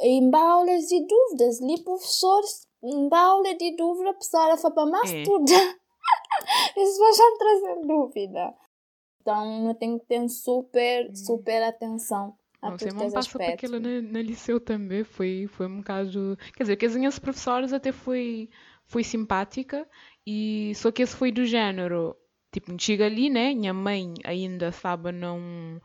[0.00, 5.12] em aulas de dúvidas, li professores, em aula de dúvida, a pessoa fala para mais
[5.12, 5.22] É.
[5.22, 5.76] estudar.
[6.76, 8.54] Eles vão já trazer dúvida.
[9.20, 13.80] Então, eu tenho que ter super, super atenção a Não, Simão esses passa por aquilo
[13.80, 16.38] na, na liceu também, foi, foi um bocado...
[16.54, 18.48] Quer dizer, que as minhas professoras até foi,
[18.86, 19.88] foi simpática,
[20.26, 22.16] e só que esse foi do género,
[22.52, 25.80] tipo, chega ali, né, minha mãe ainda estava numa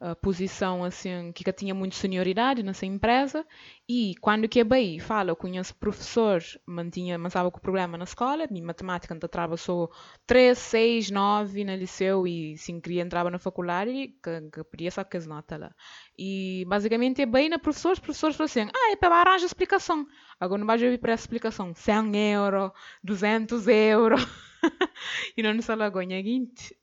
[0.00, 3.46] ah, posição, assim, que tinha muito senioridade nessa empresa,
[3.86, 8.04] e quando que é bem, fala, eu conheço professor, mantinha, mas estava com problema na
[8.04, 9.90] escola, minha matemática ainda entrava só
[10.26, 15.16] 3, 6, 9 na liceu, e sim, queria entrar na faculdade, que, que podia que
[15.18, 15.74] as notas lá.
[16.18, 20.06] E basicamente é bem na professores, professores falam assim, ah, é para arranjar explicação.
[20.38, 22.72] Agora não vais ouvir para essa explicação, 100 euro,
[23.04, 24.16] 200 euro.
[25.36, 26.76] e não só lagonha seguinte,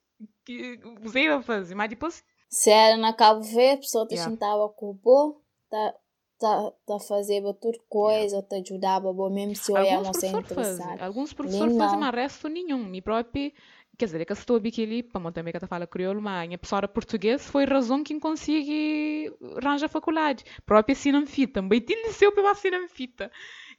[0.44, 4.30] que você vai fazer, mas depois, Se era na Cabo Verde, a pessoa te Yeah.
[4.30, 5.94] sentava com o bom, tá,
[6.38, 10.40] tá, tá fazendo tudo coisa, te ajudava, bom, mesmo se eu ia não ser fazem,
[10.40, 11.00] interessado.
[11.00, 12.84] alguns professores fazem, mas resto nenhum.
[12.84, 13.52] Me próprio,
[13.98, 16.44] quer dizer, é que eu estou aqui, para mim também que eu falo crioulo, mas
[16.44, 20.44] a minha professora português foi a razão que consegui arranjar a faculdade.
[20.64, 22.42] Próprio assina fita, também tem liceu para
[22.88, 23.30] fita.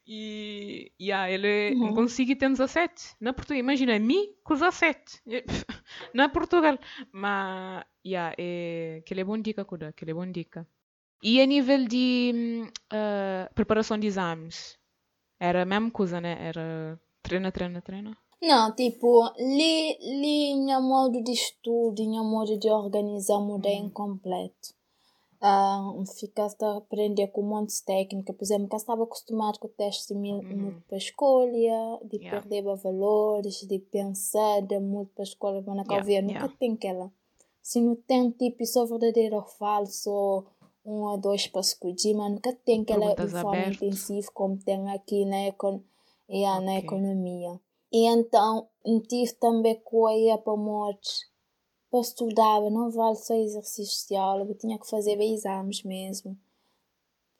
[0.07, 1.93] E, e ah, ele Uhum.
[1.93, 3.59] consegui ter 17 na Portugal.
[3.59, 5.21] Imagina, mim com 17
[6.13, 6.77] na Portugal.
[7.11, 10.67] Mas, yeah, é, que é bom dica, Kuda, que é bom dica.
[11.21, 14.77] E a nível de hum, ah, preparação de exames,
[15.39, 16.33] era a mesma coisa, né?
[16.49, 18.11] Era treina, treina, treina.
[18.41, 23.87] Não, tipo, li, li minha modo de estudo, minha modo de organizar mudei Uhum.
[23.87, 24.67] incompleto.
[25.41, 30.07] Ah, ficaste a aprender com montes de técnica, por exemplo, que estava acostumado com testes
[30.07, 30.57] de mil- Uhum.
[30.57, 32.41] múltipla escolha, de Yeah.
[32.41, 36.57] perder valores, de pensar de múltipla escolha, mas na Yeah, yeah, nunca yeah.
[36.59, 37.11] tem aquela.
[37.61, 40.45] Se não tem tipo só verdadeiro ou falso,
[40.85, 45.47] um ou dois para escolher, mas nunca tem aquela forma intensiva como tem aqui na,
[45.47, 45.81] econ
[46.29, 46.83] yeah, na Ok.
[46.85, 47.59] economia.
[47.91, 48.67] E então,
[49.07, 51.27] tive também coisa para mortes.
[51.89, 56.37] Para estudar, não vale só exercícios de aula, eu tinha que fazer bem exames mesmo.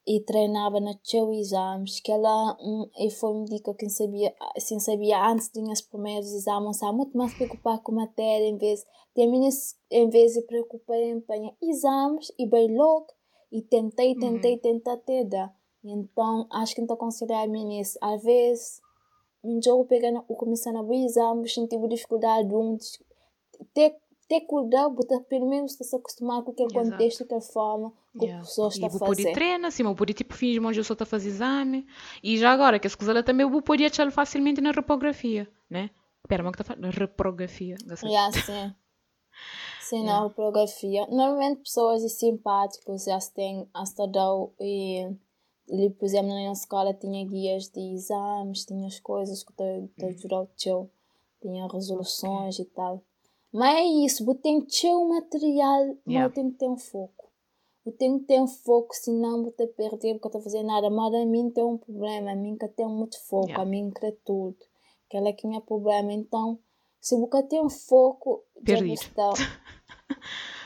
[0.09, 4.79] E treinava nos seus exames, que ela um, e foi me dica quem sabia, assim
[4.79, 8.83] sabia antes de os primeiros exames, estava muito mais preocupado com a matéria em vez
[9.15, 9.25] de
[9.91, 11.23] em vez de preocupar em
[11.61, 13.05] exames e bem logo
[13.51, 14.59] e tentei, tentei, uhum.
[14.59, 15.55] tentei até dar.
[15.83, 17.97] Então, acho que não estou considerar nisso.
[18.01, 18.81] Às vezes,
[19.43, 22.77] um jogo pegando o começando a ver exames, senti dificuldade um,
[23.75, 23.95] ter
[24.29, 28.43] ter cuidado, botar pelo menos se acostumar com aquele contexto, aquela forma que yeah.
[28.43, 28.97] a pessoa está a fazer.
[28.97, 31.29] E vou poder treinar, sim, vou poder tipo fingir onde eu só estou a fazer
[31.29, 31.87] exame.
[32.21, 35.89] E já agora, que as coisas também eu vou poder achar facilmente na repografia, né?
[36.23, 36.93] Espera, mas que está falando?
[36.93, 37.75] Reprografia.
[38.03, 38.75] Yeah, sim.
[39.81, 40.21] sim, yeah.
[40.21, 41.07] na reprografia.
[41.07, 45.07] Normalmente pessoas simpáticas já têm estudado e
[45.71, 50.05] ali, por exemplo, na nossa escola tinha guias de exames, tinha as coisas que te,
[50.05, 50.91] ajudam o teu,
[51.41, 53.03] tinha resoluções e tal.
[53.51, 56.27] Mas é isso, você tem que ter o material, yeah.
[56.27, 57.18] mas tem que ter um foco.
[57.83, 60.89] Você tem que ter um foco, senão você perder porque está fazendo nada.
[60.89, 63.63] Mas a mim tem um problema, a mim que tem muito foco, yeah.
[63.63, 64.57] a mim quer tudo.
[65.07, 66.13] Aquela que é problema.
[66.13, 66.59] Então,
[66.99, 68.87] se você tem um foco, Perdido.
[68.87, 69.33] já está.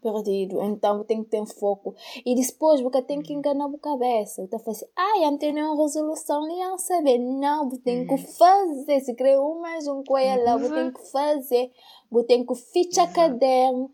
[0.00, 0.62] perdido.
[0.62, 1.94] Então tem que ter foco.
[2.24, 4.46] E depois você tem que enganar a cabeça.
[4.46, 7.18] Você fala assim, ai, ah, não tem nenhuma resolução, nem saber.
[7.18, 8.18] Não, você tem que uhum.
[8.18, 9.00] fazer.
[9.00, 11.72] Se criou mais um coelho lá, você tem que fazer.
[12.10, 13.90] Você tem que fichar caderno,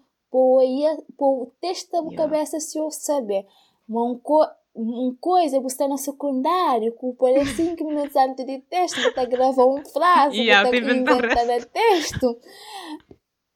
[1.17, 3.47] pôr o texto da cabeça se eu saber.
[3.89, 4.45] Uma, co
[4.75, 9.25] uma coisa, você está no secundário, com por 5 minutos antes de texto, você está
[9.25, 12.37] gravando uma frase, yeah, você está inventando texto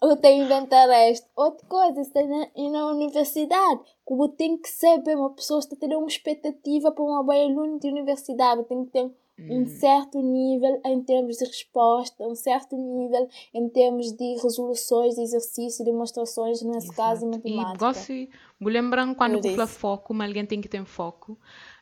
[0.00, 1.28] ou tem inventar esta.
[1.34, 6.08] Outra coisa, está na, na universidade, como tem que saber, uma pessoa está tendo uma
[6.08, 9.66] expectativa para uma boa aluna de universidade, tem que ter um hum.
[9.66, 15.84] certo nível em termos de resposta, um certo nível em termos de resoluções, de exercício,
[15.84, 16.96] demonstrações, nesse Exato.
[16.96, 17.74] caso, em matemática.
[17.74, 18.12] E gosto,
[18.60, 21.38] me lembram quando fala foco, mas alguém tem que ter foco.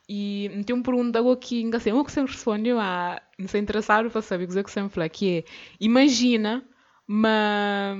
[0.08, 4.22] E tem uma pergunta aqui, sei, o que você respondeu a, não sei, interessado para
[4.22, 5.44] saber o que você falou, que é,
[5.80, 6.64] imagina
[7.06, 7.96] mas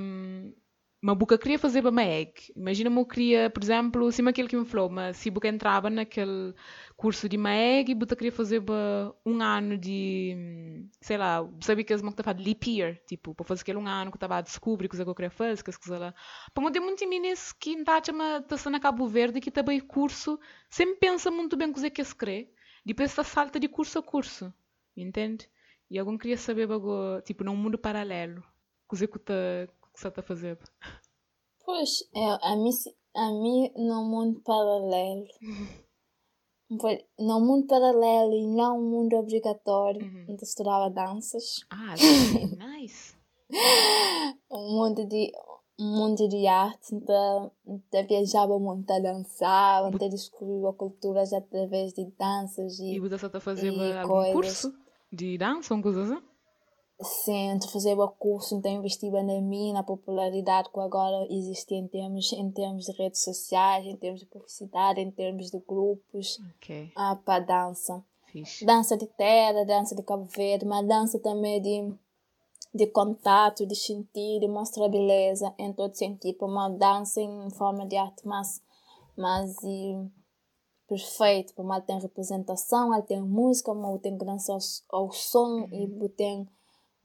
[1.01, 2.51] uma boca queria fazer para uma egg.
[2.55, 6.53] Imagina-me eu queria, por exemplo, cima aquele que me falou, mas se boca entrava naquele
[6.95, 11.93] curso de uma e boca queria fazer para um ano de, sei lá, sabe que
[11.93, 14.41] eles vão estar de leap year, tipo, para fazer aquele um ano que estava a
[14.41, 16.15] descobrir coisa que eu queria fazer, que coisa lá.
[16.53, 19.79] Para mudar muito em mim nesse que está a taça na Cabo Verde que também
[19.79, 22.49] curso, sempre pensa muito bem coisa que se crê,
[22.83, 24.51] depois está salta de curso a curso,
[24.95, 25.47] entende?
[25.89, 26.67] E algum queria saber,
[27.23, 28.43] tipo, num mundo paralelo
[28.87, 29.19] coisa que
[29.97, 30.59] você está a fazer?
[31.65, 32.69] Pois, é, a mim,
[33.15, 35.25] a mim no mundo paralelo,
[37.19, 40.27] no mundo paralelo e não mundo obrigatório, uhum.
[40.29, 41.65] onde estudava danças.
[41.69, 41.95] Ah,
[42.77, 43.15] nice!
[44.51, 45.31] um mundo de
[45.79, 51.93] um mundo de arte, então, então viajava muito a dançar, então descobriu a cultura através
[51.93, 54.73] de danças e E você está a fazer algum curso
[55.11, 56.27] de dança, uma coisa assim?
[56.99, 62.33] Sinto fazer o curso, então investiva na mim, na popularidade que agora existe em termos,
[62.33, 66.91] em termos de redes sociais, em termos de publicidade, em termos de grupos okay.
[66.95, 68.03] ah, para dança.
[68.25, 68.65] Fixe.
[68.65, 71.93] Dança de terra, dança de Cabo Verde, mas dança também de,
[72.73, 76.45] de contato, de sentir, de mostrar beleza em todo sentido.
[76.45, 78.59] Uma dança em forma de arte mas
[79.17, 80.09] mas e,
[80.87, 84.59] perfeito, ela tem representação, ela tem música, ela tem dança ao,
[85.01, 86.05] ao som uhum.
[86.05, 86.47] e tem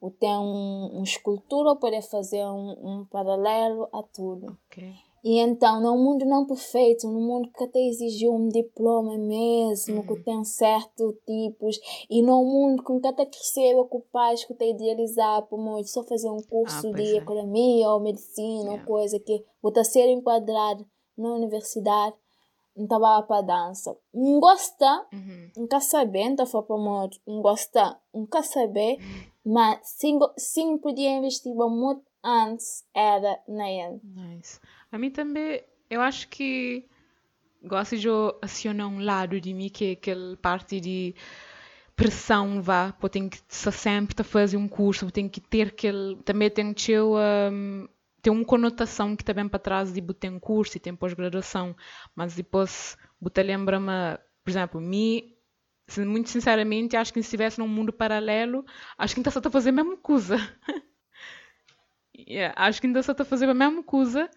[0.03, 4.57] ou tem um, uma escultura para fazer um, um, paralelo a tudo.
[4.67, 4.91] Okay.
[5.23, 10.05] E então, num mundo não perfeito, num mundo que até exigiu um diploma mesmo, uhum.
[10.05, 15.43] que tem certos tipos, e num mundo que até cresceu com pais que te idealizar
[15.43, 17.17] para muito, só fazer um curso ah, de é.
[17.19, 18.81] economia ou medicina, yeah.
[18.81, 20.85] ou coisa que vou ser enquadrado
[21.17, 22.17] na universidade,
[22.75, 23.95] então vai para dança.
[24.13, 25.51] Não gosta, uhum.
[25.57, 28.97] não quer saber, então foi para morte, não gosta, não quer saber.
[29.45, 33.65] Mas sim, sim podia investir muito antes era na.
[34.03, 34.59] Nice.
[34.91, 36.87] A mim também, eu acho que
[37.63, 38.07] gosto de
[38.41, 41.15] acionar um lado de mim que é aquele parte de
[41.95, 46.73] pressão vá, porque tem que sempre fazer um curso, tem que ter aquele, também tem
[46.73, 47.87] que ter, um,
[48.23, 51.75] ter uma conotação que também para trás de ter um curso e tem pós-graduação,
[52.15, 55.33] mas depois, você lembra-me, por exemplo, mim
[55.97, 58.65] muito sinceramente, acho que se estivesse num mundo paralelo,
[58.97, 60.37] acho que ainda só está a fazer a mesma coisa.
[62.17, 64.29] yeah, acho que ainda só está a fazer a mesma coisa.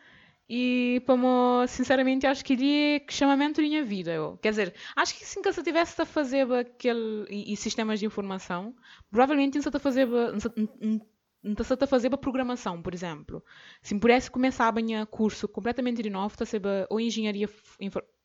[0.49, 4.13] E, como, sinceramente, acho que iria que chamamento minha vida.
[4.13, 4.39] Eu.
[4.39, 7.27] Quer dizer, acho que se eu tivesse a fazer aquele.
[7.29, 8.75] E, e, sistemas de informação,
[9.11, 10.07] provavelmente não a fazer.
[10.07, 11.01] Não
[11.47, 13.43] não está a fazer para programação, por exemplo.
[13.81, 17.49] Se me pudesse começar a curso completamente de novo, está a ou engenharia,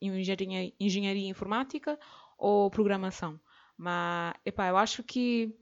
[0.00, 1.98] engenharia, engenharia informática
[2.36, 3.40] ou programação.
[3.78, 5.56] Mas, epá, eu acho que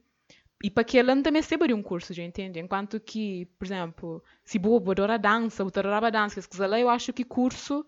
[0.63, 2.59] e para que ela também saiba um curso, já entende?
[2.59, 6.47] Enquanto que, por exemplo, se bobo adora dança, ou adorava dança, se
[6.79, 7.85] eu acho que curso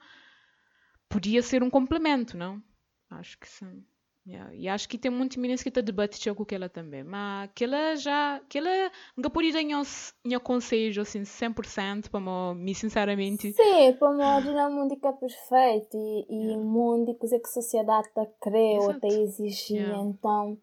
[1.08, 2.62] podia ser um complemento, não?
[3.10, 3.86] Acho que sim.
[4.26, 4.56] Yeah.
[4.56, 7.04] E acho que tem muito meninas que está debate com ela também.
[7.04, 8.42] Mas que ela já.
[8.48, 9.62] que ela nunca pode dar
[10.40, 13.52] conselho assim 100% para mim, sinceramente.
[13.52, 16.64] Sim, para mim não é mundo que é perfeito e, e yeah.
[16.64, 19.82] mundo que a sociedade está a querer ou está exigir.
[19.82, 20.04] Yeah.
[20.04, 20.58] Então,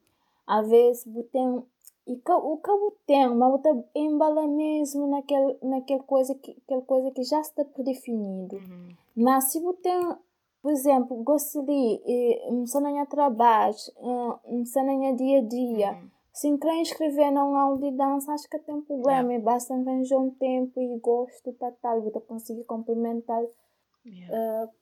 [0.47, 1.63] às vezes, tem.
[2.07, 7.11] E o que eu tenho, mas eu embala mesmo naquele, naquela coisa que, aquela coisa
[7.13, 8.57] que já está predefinido.
[8.57, 8.89] Uhum.
[9.15, 10.17] Mas se você tem
[10.63, 11.99] por exemplo, gostaria,
[12.67, 16.11] se não trabalho, não dia a dia, uhum.
[16.33, 19.33] se quer inscrever num aula de dança, acho que tem problema.
[19.33, 19.45] Yeah.
[19.45, 23.43] Basta arranjar um tempo e gosto para tal, para conseguir complementar.
[24.05, 24.65] Yeah.
[24.65, 24.81] Uh,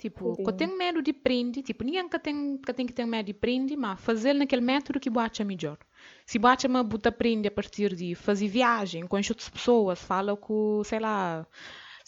[0.00, 3.26] Tipo, eu tenho medo de prender, tipo, ninguém que tem, que tem que ter medo
[3.26, 5.76] de prender, mas fazer naquele método que bate melhor.
[6.24, 10.82] Se bate uma buta prende a partir de fazer viagem com outras pessoas, fala com,
[10.84, 11.46] sei lá,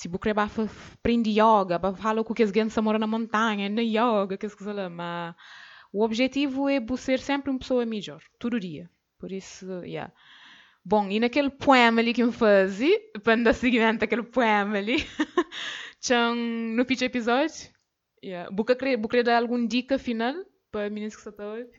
[0.02, 3.82] se você quer aprender yoga, para falar com que as gente mora na montanha, na
[3.82, 5.36] yoga, que se lá, mas
[5.92, 8.90] o objetivo é ser sempre uma pessoa melhor, todo dia.
[9.16, 10.12] Por isso, yeah.
[10.84, 12.80] Bom, e naquele poema ali que eu faz,
[13.22, 14.96] para dar seguimento àquele poema ali,
[16.00, 17.70] tinha no pitch episódio,
[18.24, 18.50] yeah.
[18.52, 20.34] Você quer dar alguma dica final
[20.72, 21.70] para meninas que estão hoje?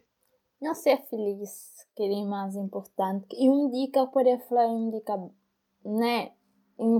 [0.61, 3.28] Não ser feliz, que é mais importante.
[3.38, 5.17] E uma dica, pode falar, uma dica,
[5.84, 6.32] né?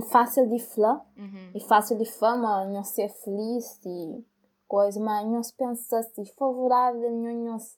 [0.02, 1.50] Fácil de falar uhum.
[1.54, 4.24] e fácil de fama não ser feliz e
[4.68, 7.76] coisa mas nós pensa assim favorável nós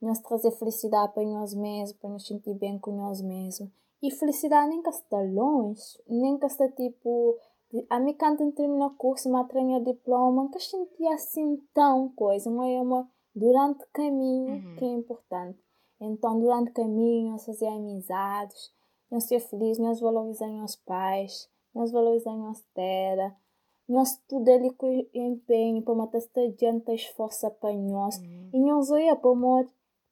[0.00, 3.70] nós trazer felicidade para nós mesmos para nos sentir bem com nós mesmos
[4.02, 7.38] e felicidade nem que está longe nem que está tipo
[7.88, 12.64] a mim quando termina o curso mas tenho diploma que senti assim tão coisa não
[12.64, 14.76] é uma durante o caminho uhum.
[14.76, 15.58] que é importante
[16.00, 18.72] então durante o caminho fazer amizades
[19.12, 23.36] nós ser felizes, nós valorizamos os pais, nós valorizamos a terra,
[23.86, 28.50] nós tudo ali com empenho para matar esta gente esforça para nós uhum.
[28.54, 29.66] e nós olha para o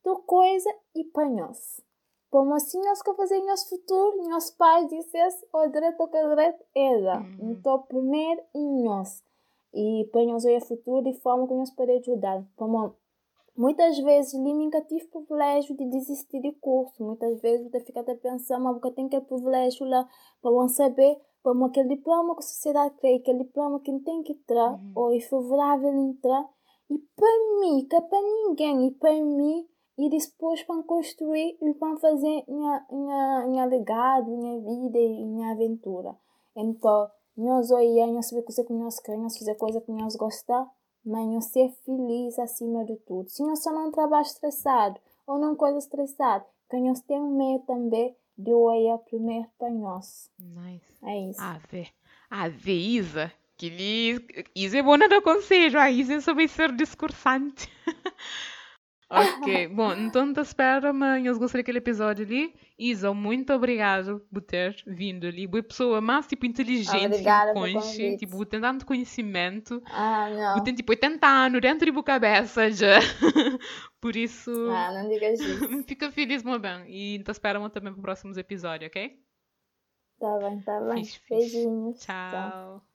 [0.04, 1.80] do coisa e para nós.
[2.30, 6.64] Como assim nós que fazer nosso futuro, nossos pais dissessem o direito que o direito
[6.74, 7.20] era.
[7.20, 7.52] Uhum.
[7.52, 9.24] Então primeiro em nós.
[9.72, 12.44] E para nós olhar o futuro de forma que nós podemos ajudar.
[12.54, 12.94] Como
[13.60, 17.04] Muitas vezes Liminga tive o privilégio de desistir de curso.
[17.04, 20.08] Muitas vezes você fica até pensando, mas você tem aquele privilégio lá
[20.40, 24.32] para não saber como aquele diploma que a sociedade crê, aquele diploma que tem que
[24.32, 24.92] entrar, uhum.
[24.94, 26.42] ou é favorável entrar.
[26.88, 31.74] E para mim, que é para ninguém, e para mim, e depois para construir e
[31.74, 36.16] para fazer minha, minha, minha legado, minha vida e minha aventura.
[36.56, 41.40] Então, nós olhamos, nós saber coisa que nós queremos, fazer coisa que nós gostamos Manhã
[41.40, 43.28] ser feliz acima de tudo.
[43.28, 48.52] Se só não trabalha estressado ou não coisa estressado, que nós temos medo também de
[48.52, 50.30] olhar primeiro para nós.
[50.38, 50.84] Nice.
[51.02, 51.40] É isso.
[51.40, 51.88] A ver.
[52.30, 53.32] A ver, Isa.
[53.56, 54.16] Que
[54.54, 55.78] Isa é boa no conselho.
[55.78, 57.68] A Isa é sobre ser discursante.
[59.12, 62.54] Ok, bom, então te espero, mas eu gostei daquele episódio ali.
[62.78, 65.48] Isa, muito obrigado por ter vindo ali.
[65.48, 69.82] Boa pessoa mais tipo inteligente, Obrigada consciente, tipo, tem tanto conhecimento.
[69.86, 70.62] Ah, não.
[70.62, 73.00] Tem tipo 80 anos dentro de cabeça já.
[74.00, 74.52] por isso.
[74.70, 75.82] Ah, não digas isso.
[75.88, 76.84] Fica feliz, meu bem.
[76.86, 79.18] E te espero também para os próximos episódios, ok?
[80.20, 81.02] Tá bem, tá bem.
[81.28, 81.98] Beijinhos.
[81.98, 82.30] Tchau.
[82.30, 82.89] Tchau.